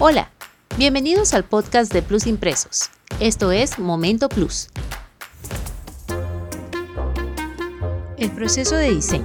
Hola, 0.00 0.30
bienvenidos 0.76 1.34
al 1.34 1.42
podcast 1.42 1.92
de 1.92 2.02
Plus 2.02 2.28
Impresos. 2.28 2.88
Esto 3.18 3.50
es 3.50 3.80
Momento 3.80 4.28
Plus. 4.28 4.68
El 8.16 8.30
proceso 8.30 8.76
de 8.76 8.94
diseño. 8.94 9.24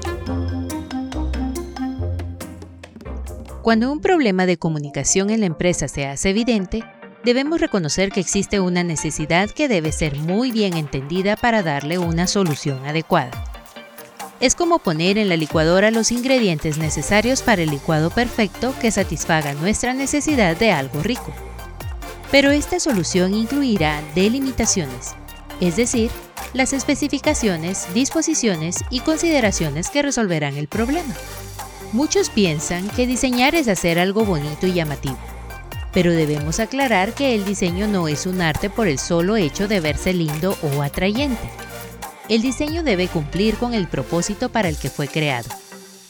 Cuando 3.61 3.91
un 3.91 4.01
problema 4.01 4.47
de 4.47 4.57
comunicación 4.57 5.29
en 5.29 5.41
la 5.41 5.45
empresa 5.45 5.87
se 5.87 6.07
hace 6.07 6.31
evidente, 6.31 6.83
debemos 7.23 7.61
reconocer 7.61 8.09
que 8.09 8.21
existe 8.21 8.59
una 8.59 8.83
necesidad 8.83 9.51
que 9.51 9.67
debe 9.67 9.91
ser 9.91 10.15
muy 10.17 10.51
bien 10.51 10.75
entendida 10.75 11.35
para 11.35 11.61
darle 11.61 11.99
una 11.99 12.25
solución 12.25 12.83
adecuada. 12.87 13.52
Es 14.43 14.55
como 14.55 14.79
poner 14.79 15.17
en 15.17 15.29
la 15.29 15.37
licuadora 15.37 15.89
los 15.89 16.11
ingredientes 16.11 16.77
necesarios 16.77 17.41
para 17.41 17.61
el 17.61 17.69
licuado 17.69 18.09
perfecto 18.09 18.75
que 18.81 18.91
satisfaga 18.91 19.53
nuestra 19.53 19.93
necesidad 19.93 20.57
de 20.57 20.73
algo 20.73 21.01
rico. 21.01 21.33
Pero 22.29 22.51
esta 22.51 22.81
solución 22.81 23.33
incluirá 23.33 24.01
delimitaciones, 24.15 25.15
es 25.61 25.77
decir, 25.77 26.11
las 26.51 26.73
especificaciones, 26.73 27.87
disposiciones 27.93 28.83
y 28.89 28.99
consideraciones 28.99 29.89
que 29.89 30.01
resolverán 30.01 30.57
el 30.57 30.67
problema. 30.67 31.15
Muchos 31.93 32.29
piensan 32.29 32.89
que 32.89 33.07
diseñar 33.07 33.55
es 33.55 33.69
hacer 33.69 33.97
algo 33.97 34.25
bonito 34.25 34.67
y 34.67 34.73
llamativo, 34.73 35.19
pero 35.93 36.11
debemos 36.11 36.59
aclarar 36.59 37.13
que 37.13 37.33
el 37.33 37.45
diseño 37.45 37.87
no 37.87 38.09
es 38.09 38.25
un 38.25 38.41
arte 38.41 38.69
por 38.69 38.89
el 38.89 38.99
solo 38.99 39.37
hecho 39.37 39.69
de 39.69 39.79
verse 39.79 40.11
lindo 40.11 40.57
o 40.61 40.81
atrayente. 40.81 41.49
El 42.29 42.41
diseño 42.41 42.83
debe 42.83 43.09
cumplir 43.09 43.57
con 43.57 43.73
el 43.73 43.87
propósito 43.87 44.49
para 44.49 44.69
el 44.69 44.77
que 44.77 44.89
fue 44.89 45.09
creado, 45.09 45.49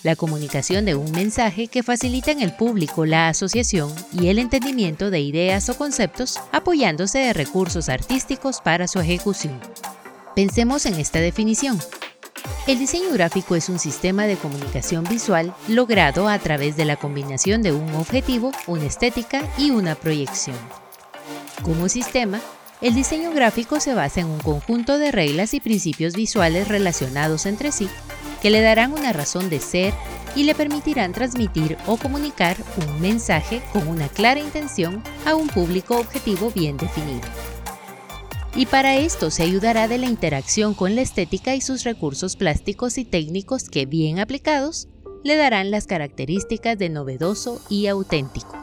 la 0.04 0.16
comunicación 0.16 0.86
de 0.86 0.94
un 0.94 1.12
mensaje 1.12 1.68
que 1.68 1.82
facilita 1.82 2.30
en 2.30 2.42
el 2.42 2.56
público 2.56 3.06
la 3.06 3.30
asociación 3.30 3.92
y 4.12 4.28
el 4.28 4.38
entendimiento 4.38 5.10
de 5.10 5.22
ideas 5.22 5.70
o 5.70 5.78
conceptos 5.78 6.40
apoyándose 6.52 7.18
de 7.18 7.34
recursos 7.34 7.90
artísticos 7.90 8.62
para 8.62 8.88
su 8.88 9.00
ejecución. 9.00 9.60
Pensemos 10.36 10.86
en 10.86 10.96
esta 10.96 11.20
definición. 11.20 11.80
El 12.68 12.78
diseño 12.78 13.12
gráfico 13.12 13.56
es 13.56 13.68
un 13.70 13.80
sistema 13.80 14.28
de 14.28 14.36
comunicación 14.36 15.06
visual 15.06 15.56
logrado 15.68 16.28
a 16.30 16.38
través 16.38 16.78
de 16.78 16.86
la 16.86 16.96
combinación 16.96 17.64
de 17.64 17.72
un 17.72 17.94
objetivo, 17.96 18.52
una 18.68 18.86
estética 18.86 19.42
y 19.58 19.72
una 19.72 19.96
proyección. 19.96 20.58
Como 21.64 21.90
sistema, 21.90 22.40
el 22.84 22.94
diseño 22.94 23.32
gráfico 23.32 23.80
se 23.80 23.94
basa 23.94 24.20
en 24.22 24.28
un 24.28 24.40
conjunto 24.40 25.00
de 25.00 25.12
reglas 25.12 25.54
y 25.54 25.60
principios 25.60 26.14
visuales 26.14 26.68
relacionados 26.68 27.46
entre 27.46 27.72
sí 27.72 27.90
que 28.44 28.50
le 28.50 28.60
darán 28.60 28.92
una 28.92 29.14
razón 29.14 29.50
de 29.50 29.62
ser 29.62 29.94
y 30.36 30.44
le 30.44 30.54
permitirán 30.54 31.14
transmitir 31.14 31.78
o 31.88 31.96
comunicar 31.96 32.58
un 32.86 33.00
mensaje 33.00 33.62
con 33.72 33.88
una 33.88 34.10
clara 34.10 34.42
intención 34.42 35.02
a 35.26 35.34
un 35.34 35.48
público 35.48 35.98
objetivo 35.98 36.52
bien 36.52 36.76
definido. 36.76 37.26
Y 38.54 38.66
para 38.66 38.98
esto 38.98 39.32
se 39.32 39.44
ayudará 39.44 39.88
de 39.88 39.98
la 39.98 40.08
interacción 40.08 40.74
con 40.74 40.94
la 40.94 41.02
estética 41.02 41.56
y 41.56 41.62
sus 41.62 41.86
recursos 41.86 42.36
plásticos 42.36 42.98
y 42.98 43.06
técnicos 43.06 43.70
que, 43.70 43.86
bien 43.86 44.20
aplicados, 44.20 44.90
le 45.24 45.38
darán 45.38 45.72
las 45.72 45.88
características 45.88 46.78
de 46.78 46.90
novedoso 46.90 47.62
y 47.70 47.88
auténtico. 47.88 48.63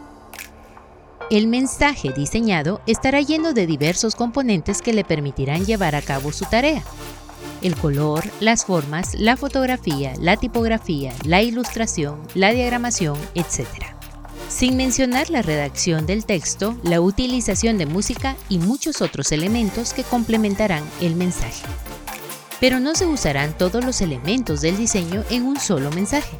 El 1.31 1.47
mensaje 1.47 2.13
diseñado 2.13 2.81
estará 2.89 3.21
lleno 3.21 3.53
de 3.53 3.65
diversos 3.65 4.17
componentes 4.17 4.83
que 4.83 4.93
le 4.93 5.05
permitirán 5.05 5.65
llevar 5.65 5.95
a 5.95 6.03
cabo 6.03 6.33
su 6.33 6.45
tarea. 6.45 6.83
El 7.63 7.77
color, 7.77 8.25
las 8.41 8.65
formas, 8.65 9.15
la 9.15 9.37
fotografía, 9.37 10.13
la 10.19 10.37
tipografía, 10.39 11.15
la 11.25 11.41
ilustración, 11.41 12.21
la 12.35 12.51
diagramación, 12.51 13.17
etc. 13.37 13.69
Sin 14.49 14.77
mencionar 14.77 15.31
la 15.31 15.43
redacción 15.43 16.05
del 16.05 16.27
texto, 16.27 16.77
la 16.83 17.01
utilización 17.01 17.79
de 17.79 17.87
música 17.87 18.35
y 18.49 18.59
muchos 18.59 19.01
otros 19.01 19.31
elementos 19.31 19.93
que 19.93 20.03
complementarán 20.03 20.83
el 21.01 21.15
mensaje. 21.15 21.65
Pero 22.59 22.81
no 22.81 22.97
se 22.97 23.07
usarán 23.07 23.57
todos 23.57 23.85
los 23.85 24.01
elementos 24.01 24.63
del 24.63 24.77
diseño 24.77 25.23
en 25.31 25.45
un 25.45 25.61
solo 25.61 25.93
mensaje 25.93 26.37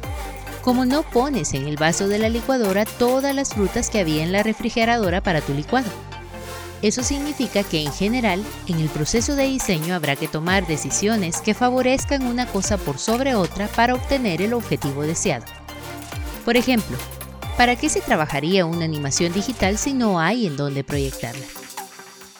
como 0.61 0.85
no 0.85 1.03
pones 1.03 1.53
en 1.53 1.67
el 1.67 1.77
vaso 1.77 2.07
de 2.07 2.19
la 2.19 2.29
licuadora 2.29 2.85
todas 2.85 3.35
las 3.35 3.53
frutas 3.53 3.89
que 3.89 3.99
había 3.99 4.23
en 4.23 4.31
la 4.31 4.43
refrigeradora 4.43 5.21
para 5.21 5.41
tu 5.41 5.53
licuado. 5.53 5.89
Eso 6.81 7.03
significa 7.03 7.63
que 7.63 7.83
en 7.83 7.93
general, 7.93 8.43
en 8.67 8.79
el 8.79 8.89
proceso 8.89 9.35
de 9.35 9.45
diseño 9.45 9.93
habrá 9.93 10.15
que 10.15 10.27
tomar 10.27 10.65
decisiones 10.65 11.41
que 11.41 11.53
favorezcan 11.53 12.25
una 12.25 12.47
cosa 12.47 12.77
por 12.77 12.97
sobre 12.97 13.35
otra 13.35 13.67
para 13.67 13.93
obtener 13.93 14.41
el 14.41 14.53
objetivo 14.53 15.03
deseado. 15.03 15.45
Por 16.43 16.57
ejemplo, 16.57 16.97
¿para 17.55 17.75
qué 17.75 17.87
se 17.89 18.01
trabajaría 18.01 18.65
una 18.65 18.85
animación 18.85 19.31
digital 19.31 19.77
si 19.77 19.93
no 19.93 20.19
hay 20.19 20.47
en 20.47 20.57
dónde 20.57 20.83
proyectarla? 20.83 21.45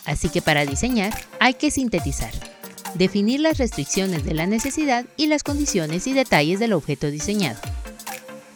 Así 0.06 0.30
que 0.30 0.42
para 0.42 0.66
diseñar 0.66 1.14
hay 1.40 1.54
que 1.54 1.70
sintetizar, 1.70 2.32
definir 2.96 3.42
las 3.42 3.60
restricciones 3.60 4.24
de 4.24 4.34
la 4.34 4.48
necesidad 4.48 5.06
y 5.18 5.28
las 5.28 5.44
condiciones 5.44 6.08
y 6.08 6.14
detalles 6.14 6.60
del 6.60 6.74
objeto 6.74 7.12
diseñado. 7.12 7.60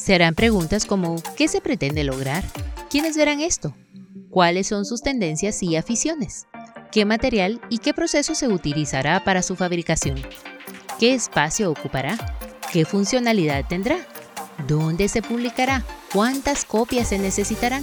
Se 0.06 0.14
harán 0.14 0.36
preguntas 0.36 0.86
como 0.86 1.16
¿qué 1.36 1.48
se 1.48 1.62
pretende 1.62 2.04
lograr? 2.04 2.44
¿Quiénes 2.92 3.18
verán 3.18 3.42
esto? 3.42 3.76
¿Cuáles 4.30 4.68
son 4.68 4.86
sus 4.86 5.02
tendencias 5.02 5.64
y 5.64 5.78
aficiones? 5.78 6.46
¿Qué 6.92 7.06
material 7.06 7.60
y 7.72 7.80
qué 7.80 7.92
proceso 7.92 8.36
se 8.36 8.48
utilizará 8.48 9.24
para 9.24 9.42
su 9.42 9.56
fabricación? 9.56 10.22
¿Qué 11.00 11.16
espacio 11.16 11.72
ocupará? 11.72 12.18
¿Qué 12.72 12.86
funcionalidad 12.86 13.66
tendrá? 13.68 13.98
¿Dónde 14.68 15.08
se 15.08 15.24
publicará? 15.24 15.84
¿Cuántas 16.14 16.66
copias 16.66 17.08
se 17.08 17.18
necesitarán? 17.18 17.82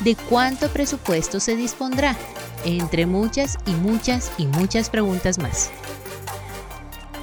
¿De 0.00 0.16
cuánto 0.30 0.70
presupuesto 0.70 1.38
se 1.38 1.54
dispondrá? 1.54 2.16
Entre 2.64 3.04
muchas 3.04 3.58
y 3.66 3.72
muchas 3.72 4.32
y 4.38 4.46
muchas 4.46 4.88
preguntas 4.88 5.36
más. 5.36 5.70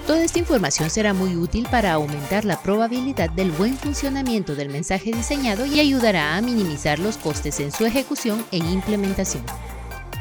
Toda 0.09 0.23
esta 0.23 0.39
información 0.39 0.89
será 0.89 1.13
muy 1.13 1.35
útil 1.35 1.67
para 1.69 1.93
aumentar 1.93 2.43
la 2.43 2.59
probabilidad 2.63 3.29
del 3.29 3.51
buen 3.51 3.77
funcionamiento 3.77 4.55
del 4.55 4.69
mensaje 4.69 5.11
diseñado 5.11 5.67
y 5.67 5.79
ayudará 5.79 6.35
a 6.35 6.41
minimizar 6.41 6.97
los 6.97 7.17
costes 7.17 7.59
en 7.59 7.71
su 7.71 7.85
ejecución 7.85 8.43
e 8.51 8.57
implementación. 8.57 9.43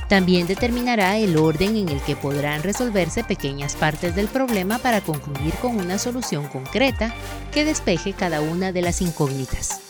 También 0.06 0.47
determinará 0.47 1.16
el 1.16 1.38
orden 1.38 1.75
en 1.75 1.88
el 1.88 2.03
que 2.03 2.16
podrán 2.16 2.62
resolverse 2.62 3.25
pequeñas 3.25 3.77
partes 3.77 4.15
del 4.15 4.28
problema 4.28 4.77
para 4.77 5.00
concluir 5.00 5.54
con 5.54 5.78
una 5.78 5.97
solución 5.97 6.48
concreta 6.48 7.15
que 7.50 7.65
despeje 7.65 8.12
cada 8.12 8.43
una 8.43 8.72
de 8.72 8.82
las 8.82 9.00
incógnitas. 9.00 9.81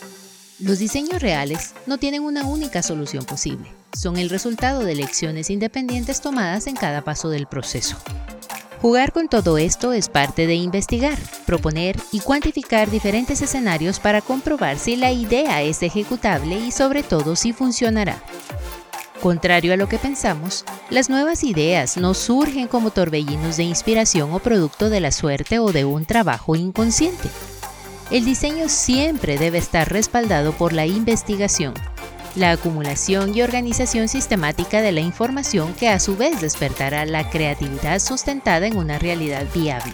Los 0.60 0.78
diseños 0.78 1.20
reales 1.20 1.74
no 1.86 1.98
tienen 1.98 2.22
una 2.22 2.44
única 2.44 2.84
solución 2.84 3.24
posible, 3.24 3.68
son 3.92 4.16
el 4.16 4.30
resultado 4.30 4.84
de 4.84 4.94
lecciones 4.94 5.50
independientes 5.50 6.20
tomadas 6.20 6.68
en 6.68 6.76
cada 6.76 7.02
paso 7.02 7.30
del 7.30 7.48
proceso. 7.48 7.96
Jugar 8.80 9.10
con 9.12 9.28
todo 9.28 9.58
esto 9.58 9.92
es 9.92 10.08
parte 10.08 10.46
de 10.46 10.54
investigar, 10.54 11.18
proponer 11.46 11.96
y 12.12 12.20
cuantificar 12.20 12.88
diferentes 12.88 13.42
escenarios 13.42 13.98
para 13.98 14.20
comprobar 14.20 14.78
si 14.78 14.94
la 14.94 15.10
idea 15.10 15.62
es 15.62 15.82
ejecutable 15.82 16.56
y 16.60 16.70
sobre 16.70 17.02
todo 17.02 17.34
si 17.34 17.52
funcionará. 17.52 18.22
Contrario 19.20 19.72
a 19.72 19.76
lo 19.76 19.88
que 19.88 19.98
pensamos, 19.98 20.64
las 20.90 21.10
nuevas 21.10 21.42
ideas 21.42 21.96
no 21.96 22.14
surgen 22.14 22.68
como 22.68 22.92
torbellinos 22.92 23.56
de 23.56 23.64
inspiración 23.64 24.32
o 24.32 24.38
producto 24.38 24.90
de 24.90 25.00
la 25.00 25.10
suerte 25.10 25.58
o 25.58 25.72
de 25.72 25.84
un 25.84 26.04
trabajo 26.04 26.54
inconsciente. 26.54 27.28
El 28.12 28.24
diseño 28.24 28.68
siempre 28.68 29.38
debe 29.38 29.58
estar 29.58 29.90
respaldado 29.90 30.52
por 30.52 30.72
la 30.72 30.86
investigación, 30.86 31.74
la 32.36 32.52
acumulación 32.52 33.34
y 33.34 33.42
organización 33.42 34.08
sistemática 34.08 34.80
de 34.80 34.92
la 34.92 35.00
información 35.00 35.74
que 35.74 35.88
a 35.88 35.98
su 35.98 36.16
vez 36.16 36.40
despertará 36.40 37.04
la 37.06 37.28
creatividad 37.30 37.98
sustentada 37.98 38.66
en 38.66 38.76
una 38.76 38.98
realidad 38.98 39.46
viable. 39.54 39.92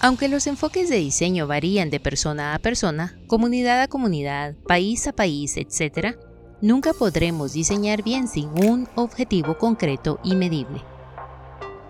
Aunque 0.00 0.28
los 0.28 0.46
enfoques 0.46 0.88
de 0.88 0.96
diseño 0.96 1.46
varían 1.46 1.90
de 1.90 1.98
persona 1.98 2.54
a 2.54 2.58
persona, 2.60 3.18
comunidad 3.26 3.80
a 3.80 3.88
comunidad, 3.88 4.54
país 4.66 5.06
a 5.08 5.12
país, 5.12 5.56
etc., 5.56 6.16
nunca 6.60 6.92
podremos 6.92 7.52
diseñar 7.52 8.02
bien 8.02 8.28
sin 8.28 8.48
un 8.64 8.88
objetivo 8.94 9.58
concreto 9.58 10.20
y 10.22 10.36
medible. 10.36 10.82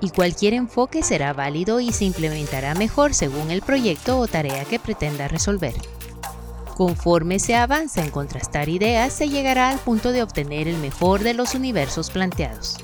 Y 0.01 0.11
cualquier 0.11 0.55
enfoque 0.55 1.03
será 1.03 1.33
válido 1.33 1.81
y 1.81 1.93
se 1.93 2.05
implementará 2.05 2.75
mejor 2.75 3.13
según 3.13 3.51
el 3.51 3.63
proyecto 3.63 4.19
o 4.19 4.27
tarea 4.27 4.65
que 4.65 4.79
pretenda 4.79 5.29
resolver. 5.29 5.75
Conforme 6.79 7.41
se 7.41 7.57
avanza 7.57 8.05
en 8.05 8.11
contrastar 8.13 8.69
ideas, 8.69 9.13
se 9.13 9.29
llegará 9.29 9.69
al 9.69 9.81
punto 9.81 10.13
de 10.13 10.23
obtener 10.23 10.69
el 10.69 10.77
mejor 10.77 11.25
de 11.25 11.35
los 11.35 11.57
universos 11.57 12.13
planteados. 12.13 12.77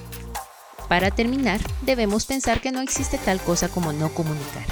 Para 0.89 1.13
terminar, 1.13 1.61
debemos 1.83 2.27
pensar 2.27 2.61
que 2.61 2.73
no 2.73 2.81
existe 2.81 3.19
tal 3.19 3.41
cosa 3.41 3.69
como 3.69 3.93
no 3.93 4.09
comunicar. 4.09 4.65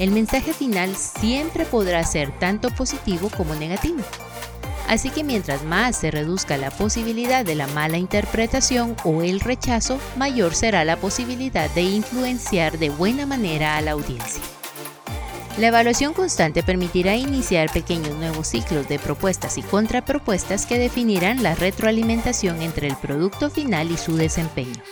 El 0.00 0.10
mensaje 0.10 0.52
final 0.52 0.96
siempre 0.96 1.64
podrá 1.64 2.02
ser 2.02 2.36
tanto 2.40 2.70
positivo 2.70 3.30
como 3.36 3.54
negativo. 3.54 4.02
Así 4.88 5.10
que 5.10 5.22
mientras 5.22 5.62
más 5.62 5.94
se 5.94 6.10
reduzca 6.10 6.56
la 6.56 6.72
posibilidad 6.72 7.44
de 7.44 7.54
la 7.54 7.68
mala 7.68 7.98
interpretación 7.98 8.96
o 9.04 9.22
el 9.22 9.38
rechazo, 9.38 10.00
mayor 10.16 10.56
será 10.56 10.84
la 10.84 10.96
posibilidad 10.96 11.70
de 11.70 11.82
influenciar 11.82 12.78
de 12.78 12.90
buena 12.90 13.26
manera 13.26 13.76
a 13.76 13.80
la 13.80 13.92
audiencia. 13.92 14.42
La 15.58 15.68
evaluación 15.68 16.12
constante 16.12 16.62
permitirá 16.62 17.16
iniciar 17.16 17.72
pequeños 17.72 18.14
nuevos 18.16 18.46
ciclos 18.48 18.86
de 18.88 18.98
propuestas 18.98 19.56
y 19.56 19.62
contrapropuestas 19.62 20.66
que 20.66 20.78
definirán 20.78 21.42
la 21.42 21.54
retroalimentación 21.54 22.60
entre 22.60 22.88
el 22.88 22.96
producto 22.96 23.48
final 23.48 23.90
y 23.90 23.96
su 23.96 24.16
desempeño. 24.16 24.82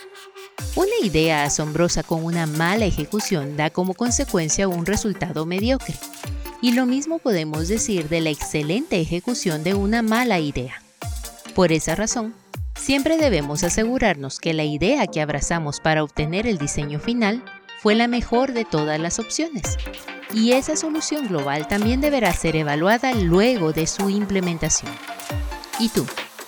Una 0.75 1.07
idea 1.07 1.45
asombrosa 1.45 2.03
con 2.03 2.25
una 2.25 2.47
mala 2.47 2.87
ejecución 2.87 3.59
da 3.59 3.69
como 3.69 3.93
consecuencia 3.93 4.67
un 4.67 4.87
resultado 4.87 5.45
mediocre. 5.45 5.95
Y 6.63 6.73
lo 6.73 6.87
mismo 6.87 7.19
podemos 7.19 7.69
decir 7.69 8.09
de 8.09 8.23
la 8.23 8.31
excelente 8.31 8.99
ejecución 8.99 9.65
de 9.65 9.75
una 9.75 10.01
mala 10.01 10.39
idea. 10.39 10.83
Por 11.55 11.73
esa 11.73 11.95
razón, 11.95 12.35
siempre 12.75 13.19
debemos 13.19 13.65
asegurarnos 13.65 14.41
que 14.41 14.55
la 14.55 14.65
idea 14.65 15.07
que 15.09 15.21
abrazamos 15.21 15.81
para 15.81 16.03
obtener 16.03 16.47
el 16.47 16.57
diseño 16.57 17.01
final 17.01 17.45
fue 17.83 17.95
la 17.95 18.09
mejor 18.09 18.55
de 18.55 18.65
todas 18.65 18.99
las 18.99 19.19
opciones 19.19 19.77
y 20.33 20.53
esa 20.53 20.77
solución 20.77 21.29
global 21.29 21.69
también 21.69 22.01
deberá 22.01 22.33
ser 22.33 22.57
evaluada 22.57 23.13
luego 23.13 23.73
de 23.73 23.87
su 23.87 24.09
implementación. 24.11 24.93
¿Y 25.79 25.89
tú? 25.89 26.07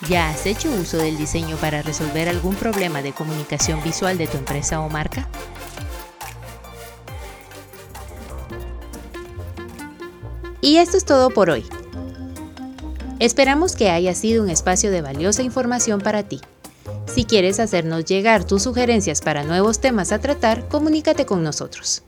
¿Ya 0.09 0.29
has 0.29 0.47
hecho 0.47 0.71
uso 0.71 0.99
del 0.99 1.17
diseño 1.17 1.57
para 1.57 1.83
resolver 1.83 2.29
algún 2.29 2.55
problema 2.55 3.03
de 3.03 3.13
comunicación 3.13 3.83
visual 3.83 4.19
de 4.19 4.27
tu 4.27 4.37
empresa 4.37 4.81
o 4.81 4.89
marca? 4.89 5.29
Y 10.61 10.79
esto 10.79 10.97
es 10.97 11.05
todo 11.05 11.31
por 11.31 11.51
hoy. 11.51 11.65
Esperamos 13.19 13.77
que 13.77 13.91
haya 13.91 14.15
sido 14.15 14.43
un 14.43 14.51
espacio 14.51 14.91
de 14.91 15.01
valiosa 15.01 15.43
información 15.43 16.01
para 16.01 16.25
ti. 16.25 16.41
Si 17.07 17.25
quieres 17.25 17.61
hacernos 17.61 18.05
llegar 18.05 18.45
tus 18.45 18.65
sugerencias 18.65 19.23
para 19.23 19.45
nuevos 19.45 19.81
temas 19.81 20.13
a 20.13 20.19
tratar, 20.19 20.69
comunícate 20.69 21.25
con 21.25 21.43
nosotros. 21.43 22.03